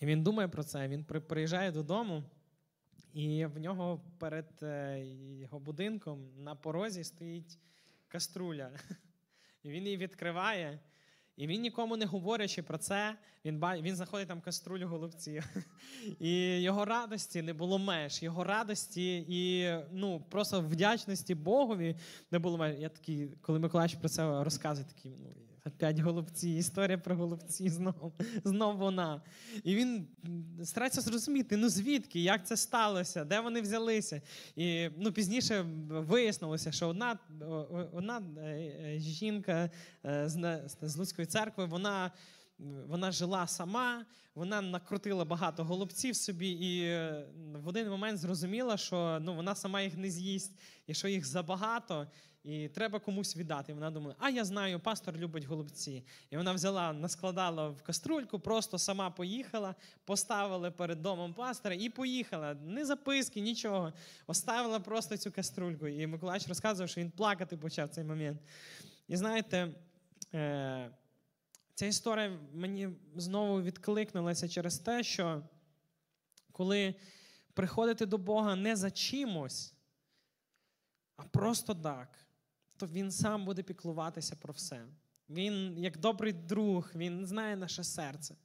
[0.00, 0.88] І він думає про це.
[0.88, 2.22] Він приїжджає додому,
[3.12, 5.04] і в нього перед е,
[5.40, 7.58] його будинком на порозі стоїть
[8.08, 8.70] каструля.
[9.62, 10.80] І він її відкриває.
[11.36, 15.56] І він нікому не говорячи про це, він він знаходить там каструлю голубців.
[16.20, 18.22] І його радості не було меж.
[18.22, 21.96] Його радості і ну, просто вдячності Богові
[22.30, 22.78] не було меж.
[22.78, 28.12] Я такий, коли Миколаївич про це розказує, такий, ну, П'ять голубці, історія про голубці знову
[28.44, 29.22] знов вона.
[29.64, 30.06] І він
[30.64, 34.22] старається зрозуміти, ну звідки, як це сталося, де вони взялися.
[34.56, 37.18] І ну, пізніше вияснилося, що одна
[37.92, 39.70] одна е, жінка
[40.04, 40.28] е,
[40.82, 42.12] з Луцької церкви, вона
[42.58, 47.26] вона жила сама, вона накрутила багато голубців собі, і е,
[47.64, 52.06] в один момент зрозуміла, що ну, вона сама їх не з'їсть, і що їх забагато,
[52.44, 53.72] і треба комусь віддати.
[53.72, 56.04] І вона думала, а я знаю, пастор любить голубці.
[56.30, 62.54] І вона взяла, наскладала в каструльку, просто сама поїхала, поставила перед домом пастора і поїхала.
[62.54, 63.92] Не записки, нічого.
[64.26, 65.88] Оставила просто цю каструльку.
[65.88, 68.40] І Миколаївич розказував, що він плакати почав в цей момент.
[69.08, 69.72] І знаєте.
[71.76, 75.42] Ця історія мені знову відкликнулася через те, що
[76.52, 76.94] коли
[77.54, 79.74] приходити до Бога не за чимось,
[81.16, 82.26] а просто так,
[82.76, 84.86] то Він сам буде піклуватися про все.
[85.28, 88.36] Він, як добрий друг, він знає наше серце.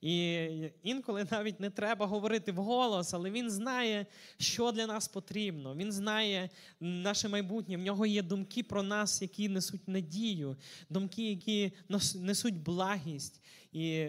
[0.00, 4.06] І інколи навіть не треба говорити вголос, але він знає,
[4.38, 5.76] що для нас потрібно.
[5.76, 7.76] Він знає наше майбутнє.
[7.76, 10.56] В нього є думки про нас, які несуть надію,
[10.90, 11.72] думки, які
[12.14, 13.42] несуть благість.
[13.72, 14.08] І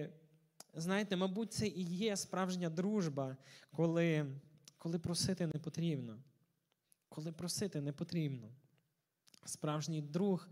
[0.74, 3.38] знаєте, мабуть, це і є справжня дружба,
[3.72, 4.26] коли,
[4.78, 6.18] коли просити не потрібно.
[7.10, 8.50] Коли просити не потрібно.
[9.46, 10.48] Справжній друг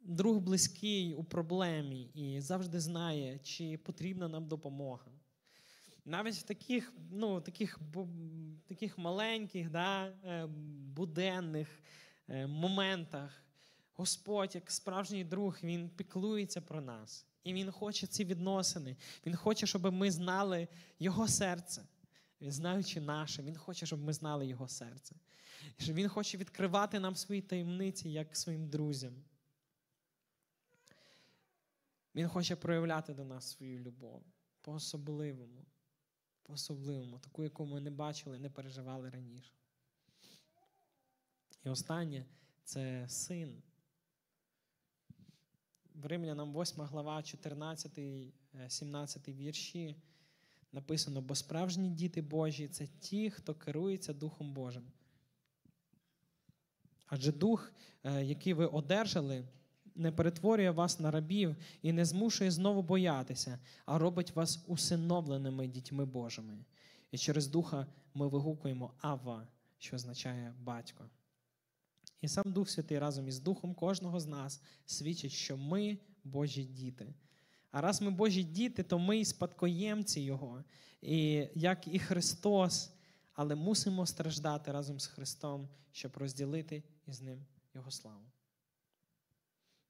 [0.00, 5.12] друг близький у проблемі і завжди знає, чи потрібна нам допомога.
[6.04, 7.80] Навіть в таких ну, таких,
[8.66, 10.46] таких маленьких, да, е,
[10.96, 11.68] буденних
[12.28, 13.42] е, моментах
[13.98, 17.26] Господь, як справжній друг, Він піклується про нас.
[17.44, 18.96] І Він хоче ці відносини.
[19.26, 21.82] Він хоче, щоб ми знали Його серце.
[22.40, 25.16] Знаючи наше, Він хоче, щоб ми знали Його серце.
[25.80, 29.12] Він хоче відкривати нам свої таємниці як своїм друзям.
[32.18, 34.22] Він хоче проявляти до нас свою любов
[34.60, 35.66] по-особливому,
[36.42, 39.52] по-особливому, таку, яку ми не бачили, не переживали раніше.
[41.64, 42.26] І останнє
[42.64, 43.62] це син.
[45.94, 47.98] В Римлянам 8 глава, 14,
[48.68, 49.96] 17 е, вірші
[50.72, 54.92] написано: бо справжні діти Божі це ті, хто керується Духом Божим.
[57.06, 57.72] Адже дух,
[58.04, 59.48] е, який ви одержали,
[59.98, 66.04] не перетворює вас на рабів і не змушує знову боятися, а робить вас усиновленими дітьми
[66.04, 66.58] Божими.
[67.10, 71.04] І через Духа ми вигукуємо Ава, що означає батько.
[72.20, 77.14] І сам Дух Святий разом із Духом кожного з нас свідчить, що ми Божі діти.
[77.70, 80.64] А раз ми Божі діти, то ми і спадкоємці Його,
[81.02, 82.92] і як і Христос,
[83.34, 88.24] але мусимо страждати разом з Христом, щоб розділити із Ним Його славу.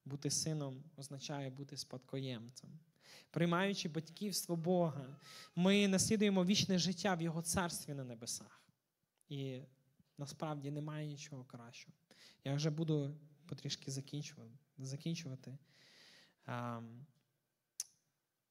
[0.08, 2.70] Бути сином означає бути спадкоємцем.
[3.30, 5.16] Приймаючи батьківство Бога,
[5.56, 8.62] ми наслідуємо вічне життя в Його царстві на небесах.
[9.28, 9.60] І
[10.18, 11.96] насправді немає нічого кращого.
[12.44, 13.16] Я вже буду
[13.46, 13.90] потрішки
[14.78, 15.58] закінчувати.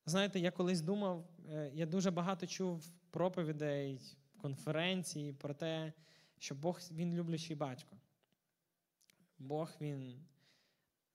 [0.06, 4.02] Знаєте, я колись думав, е, я дуже багато чув проповідей,
[4.38, 5.94] конференцій про те,
[6.38, 7.98] що Бог він люблячий батько.
[9.40, 10.26] Бог він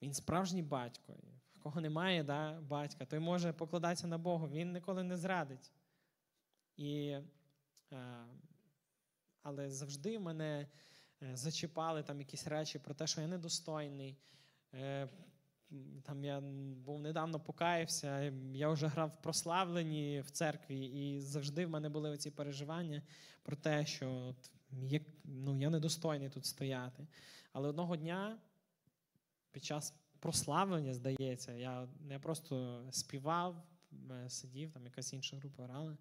[0.02, 1.16] він справжній батько.
[1.52, 5.72] В кого немає да, батька, той може покладатися на Бога, він ніколи не зрадить.
[6.76, 7.16] І,
[7.92, 8.24] е,
[9.42, 10.68] Але завжди мене
[11.22, 14.18] е, зачіпали там якісь речі про те, що я недостойний.
[14.74, 15.08] Е,
[16.02, 16.40] там Я
[16.76, 22.10] був недавно покаявся, я вже грав в прославленні в церкві, і завжди в мене були
[22.10, 23.02] оці переживання
[23.42, 24.50] про те, що от,
[24.82, 27.06] я, ну, я недостойний тут стояти.
[27.52, 28.38] Але одного дня
[29.52, 33.62] під час прославлення, здається, я я просто співав,
[34.10, 35.98] е, сидів, там якась інша група грала,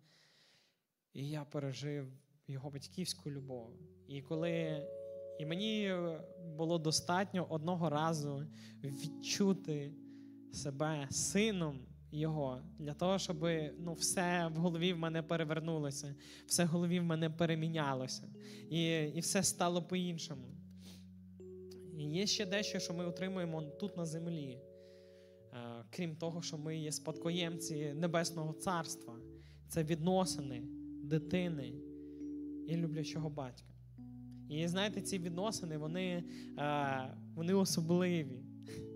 [1.13, 2.07] і я пережив
[2.47, 3.73] його батьківську любов.
[4.07, 4.87] І коли
[5.39, 5.95] і мені
[6.55, 8.47] було достатньо одного разу
[8.83, 9.93] відчути
[10.53, 11.79] себе сином
[12.11, 13.47] його для того, щоб
[13.79, 18.33] ну, все в голові в мене перевернулося, все в голові в мене перемінялося,
[18.69, 20.60] і, і все стало по-іншому.
[22.01, 24.59] І є ще дещо, що ми отримуємо тут на землі,
[25.53, 29.19] е, крім того, що ми є спадкоємці Небесного Царства.
[29.67, 30.63] Це відносини
[31.03, 31.73] дитини
[32.67, 33.73] і люблячого батька.
[34.49, 36.23] І знаєте, ці відносини, вони
[36.57, 38.43] е, вони особливі.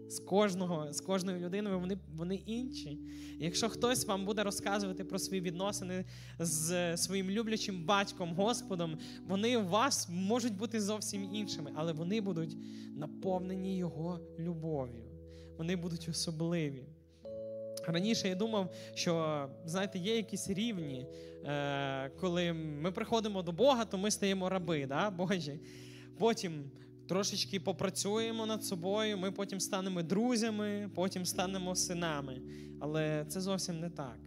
[0.08, 3.00] З кожного, з кожною людиною вони вони інші.
[3.39, 6.06] Якщо хтось вам буде розказувати про свої відносини
[6.39, 12.58] з своїм люблячим батьком, Господом, вони у вас можуть бути зовсім іншими, але вони будуть
[12.96, 15.04] наповнені Його любов'ю.
[15.58, 16.84] Вони будуть особливі.
[17.88, 21.08] Раніше я думав, що знаєте, є якісь рівні,
[21.46, 25.60] е, коли ми приходимо до Бога, то ми стаємо раби, да, Божі.
[26.18, 26.72] Потім
[27.08, 32.41] трошечки попрацюємо над собою, ми потім станемо друзями, потім станемо синами.
[32.80, 34.18] Але це зовсім не так.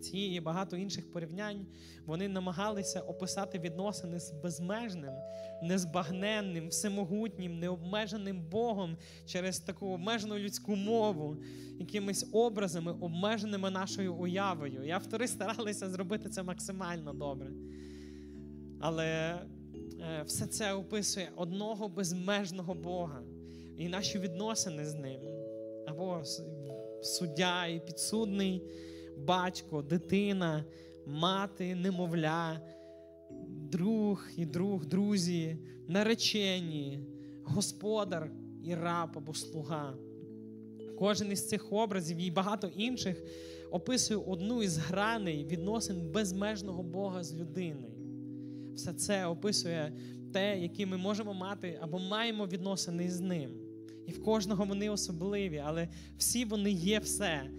[0.00, 1.66] Ці і багато інших порівнянь
[2.06, 5.12] вони намагалися описати відносини з безмежним,
[5.62, 11.36] незбагненним, всемогутнім, необмеженим Богом через таку обмежену людську мову,
[11.78, 14.84] якимись образами, обмеженими нашою уявою.
[14.84, 17.50] І автори старалися зробити це максимально добре.
[18.80, 19.38] Але
[20.24, 23.22] все це описує одного безмежного Бога
[23.76, 25.20] і наші відносини з ним.
[25.86, 26.22] Або
[27.02, 28.62] суддя і підсудний
[29.16, 30.64] батько, дитина,
[31.06, 32.60] мати, немовля,
[33.48, 35.56] друг і друг, друзі,
[35.88, 37.00] наречені,
[37.44, 38.30] господар
[38.64, 39.94] і раб або слуга.
[40.98, 43.22] Кожен із цих образів і багато інших
[43.70, 47.99] описує одну із граней відносин безмежного Бога з людиною.
[48.74, 49.92] Все це описує
[50.32, 53.50] те, які ми можемо мати або маємо відносини з ним.
[54.06, 57.50] І в кожного вони особливі, але всі вони є все.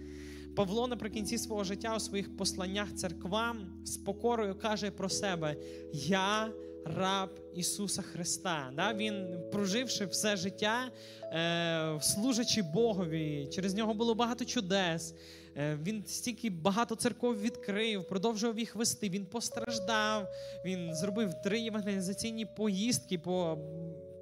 [0.56, 5.56] Павло наприкінці свого життя у своїх посланнях церквам з покорою каже про себе:
[5.92, 6.52] Я
[6.84, 8.72] раб Ісуса Христа.
[8.76, 8.94] Да?
[8.94, 10.90] Він, проживши все життя,
[11.22, 15.14] е, служачи Богові, через нього було багато чудес.
[15.56, 19.08] Е, він стільки багато церков відкрив, продовжував їх вести.
[19.08, 20.28] Він постраждав,
[20.64, 23.58] він зробив три евангелізаційні поїздки по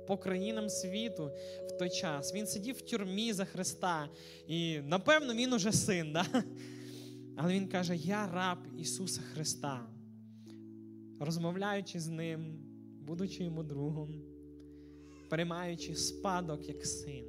[0.06, 1.30] по країнам світу
[1.68, 2.34] в той час.
[2.34, 4.08] Він сидів в тюрмі за Христа.
[4.46, 6.12] І напевно він уже син.
[6.12, 6.26] Да?
[7.36, 9.86] Але він каже: Я раб Ісуса Христа.
[11.20, 12.58] Розмовляючи з ним,
[13.00, 14.22] будучи йому другом,
[15.28, 17.24] переймаючи спадок як син.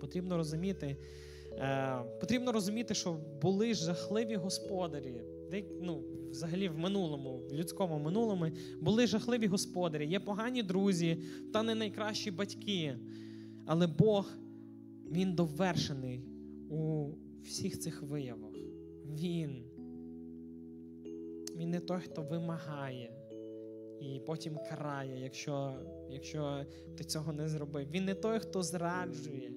[0.00, 0.96] Потрібно розуміти,
[1.58, 8.46] е, потрібно розуміти, що були жахливі господарі, де, ну, взагалі в минулому, в людському минулому,
[8.80, 12.98] були жахливі господарі, є погані друзі та не найкращі батьки.
[13.66, 14.32] Але Бог,
[15.10, 16.20] Він довершений
[16.70, 17.10] у
[17.42, 18.52] всіх цих виявах.
[19.04, 19.64] Він.
[21.56, 23.10] Він не той, хто вимагає
[24.00, 25.74] і потім карає, якщо,
[26.10, 27.90] якщо ти цього не зробив.
[27.90, 29.52] Він не той, хто зраджує.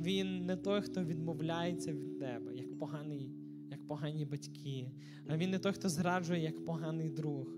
[0.00, 3.30] Він не той, хто відмовляється від тебе, як поганий,
[3.70, 4.90] як погані батьки.
[5.28, 7.54] А він не той, хто зраджує, як поганий друг.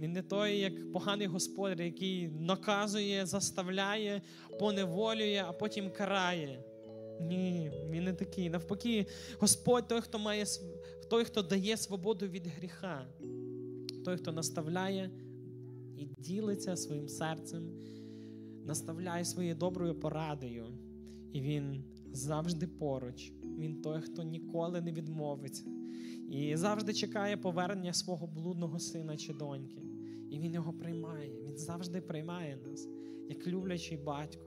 [0.00, 4.22] Він не той, як поганий господар, який наказує, заставляє,
[4.60, 6.64] поневолює, а потім карає.
[7.20, 8.50] Ні, він не такий.
[8.50, 9.06] Навпаки,
[9.38, 10.44] Господь той, хто має
[11.10, 13.06] той, хто дає свободу від гріха,
[14.04, 15.10] той, хто наставляє
[15.98, 17.70] і ділиться своїм серцем,
[18.64, 20.66] наставляє своєю доброю порадою.
[21.36, 23.32] І він завжди поруч.
[23.58, 25.64] Він той, хто ніколи не відмовиться.
[26.30, 29.82] І завжди чекає повернення свого блудного сина чи доньки.
[30.30, 31.30] І він його приймає.
[31.46, 32.88] Він завжди приймає нас,
[33.28, 34.44] як люблячий батько.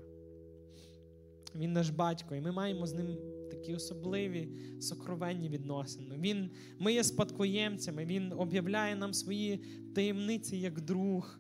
[1.56, 3.18] Він наш батько, і ми маємо з ним
[3.52, 6.18] такі особливі сокровенні відносини.
[6.20, 9.60] Він, Ми є спадкоємцями, Він об'являє нам свої
[9.96, 11.40] таємниці як друг,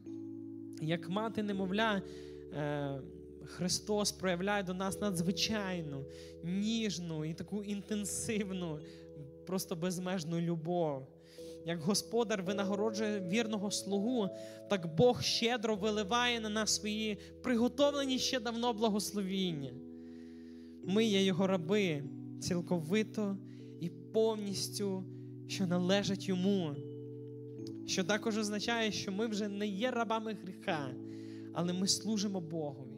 [0.82, 2.02] як мати немовля.
[2.54, 3.02] Е,
[3.50, 6.06] Христос проявляє до нас надзвичайну,
[6.43, 8.80] ніжну і таку інтенсивну,
[9.45, 11.08] просто безмежну любов.
[11.66, 14.30] Як Господар винагороджує вірного слугу,
[14.70, 19.74] так Бог щедро виливає на нас свої приготовлені ще давно благословіння.
[20.84, 22.04] Ми є Його раби
[22.41, 23.38] цілковито
[23.80, 25.04] і повністю,
[25.47, 26.76] що належать йому.
[27.86, 30.93] Що також означає, що ми вже не є рабами гріха,
[31.54, 32.89] але ми служимо Богові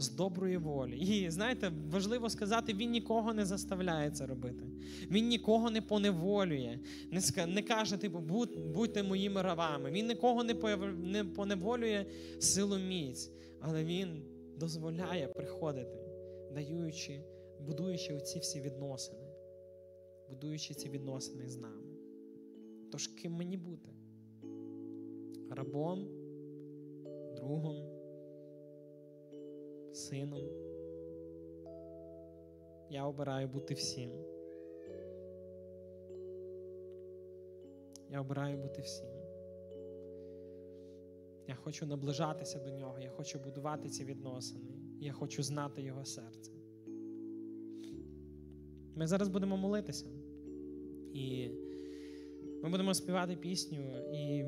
[0.00, 0.98] з доброї волі.
[0.98, 4.64] І знаєте, важливо сказати, він нікого не заставляє це робити.
[5.10, 6.78] Він нікого не поневолює,
[7.10, 9.90] не не каже, типу, будь, будьте моїми рабами.
[9.90, 10.54] Він нікого не,
[11.02, 12.06] не поневолює
[12.38, 13.30] силу міць,
[13.60, 14.22] але він
[14.56, 15.98] дозволяє приходити,
[16.54, 17.20] даючи,
[17.60, 19.28] будуючи оці всі відносини,
[20.28, 21.90] будуючи ці відносини з нами.
[22.92, 23.88] Тож ким мені бути?
[25.50, 26.08] Рабом,
[27.36, 27.99] другом
[29.92, 30.42] сином.
[32.90, 34.10] Я обираю бути всім.
[38.10, 39.08] Я обираю бути всім.
[41.48, 46.52] Я хочу наближатися до нього, я хочу будувати ці відносини, я хочу знати його серце.
[48.94, 50.06] Ми зараз будемо молитися.
[51.14, 51.50] І
[52.62, 53.78] ми будемо співати пісню.
[54.12, 54.44] І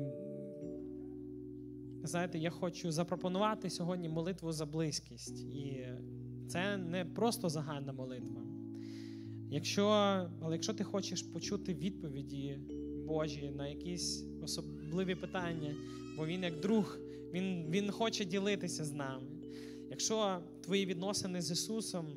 [2.03, 5.39] знаєте, я хочу запропонувати сьогодні молитву за близькість.
[5.39, 5.87] І
[6.47, 8.41] це не просто загальна молитва.
[9.49, 9.85] Якщо,
[10.41, 12.59] Але якщо ти хочеш почути відповіді
[13.07, 15.75] Божі на якісь особливі питання,
[16.17, 16.97] бо Він як друг,
[17.33, 19.27] Він, Він хоче ділитися з нами.
[19.89, 22.07] Якщо твої відносини з Ісусом,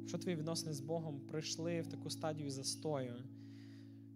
[0.00, 3.14] якщо твої відносини з Богом прийшли в таку стадію застою,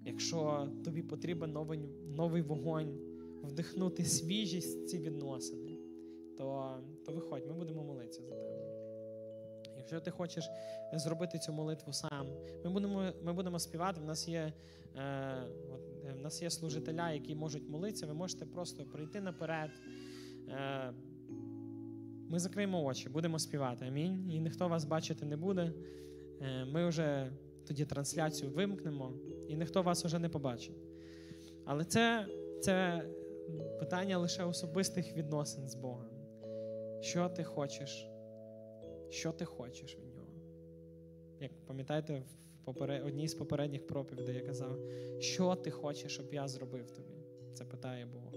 [0.05, 1.81] якщо тобі потрібен новий,
[2.17, 3.12] новий вогонь
[3.43, 5.79] вдихнути свіжість ці відносини,
[6.39, 6.77] то
[7.07, 8.63] то виходь, ми будемо молитися за тебе.
[9.77, 10.51] Якщо ти хочеш
[10.93, 12.27] зробити цю молитву сам,
[12.65, 14.01] ми будемо ми будемо співати.
[14.01, 14.53] В нас є
[14.97, 18.07] е, от, е, в нас є служителя, які можуть молитися.
[18.07, 19.71] Ви можете просто прийти наперед.
[20.49, 20.93] Е,
[22.29, 23.85] Ми закриємо очі, будемо співати.
[23.85, 24.31] Амінь.
[24.31, 25.73] І ніхто вас бачити не буде.
[26.41, 27.33] Е, Ми вже
[27.67, 29.13] тоді трансляцію вимкнемо,
[29.49, 30.77] і ніхто вас вже не побачить.
[31.65, 32.27] Але це,
[32.61, 33.05] це
[33.79, 36.09] питання лише особистих відносин з Богом.
[37.01, 38.11] Що ти хочеш?
[39.09, 40.33] Що ти хочеш від нього?
[41.41, 42.23] Як пам'ятаєте,
[42.67, 44.79] в одній з попередніх проповідей я казав,
[45.19, 47.15] що ти хочеш, щоб я зробив тобі?
[47.55, 48.33] Це питає Бог.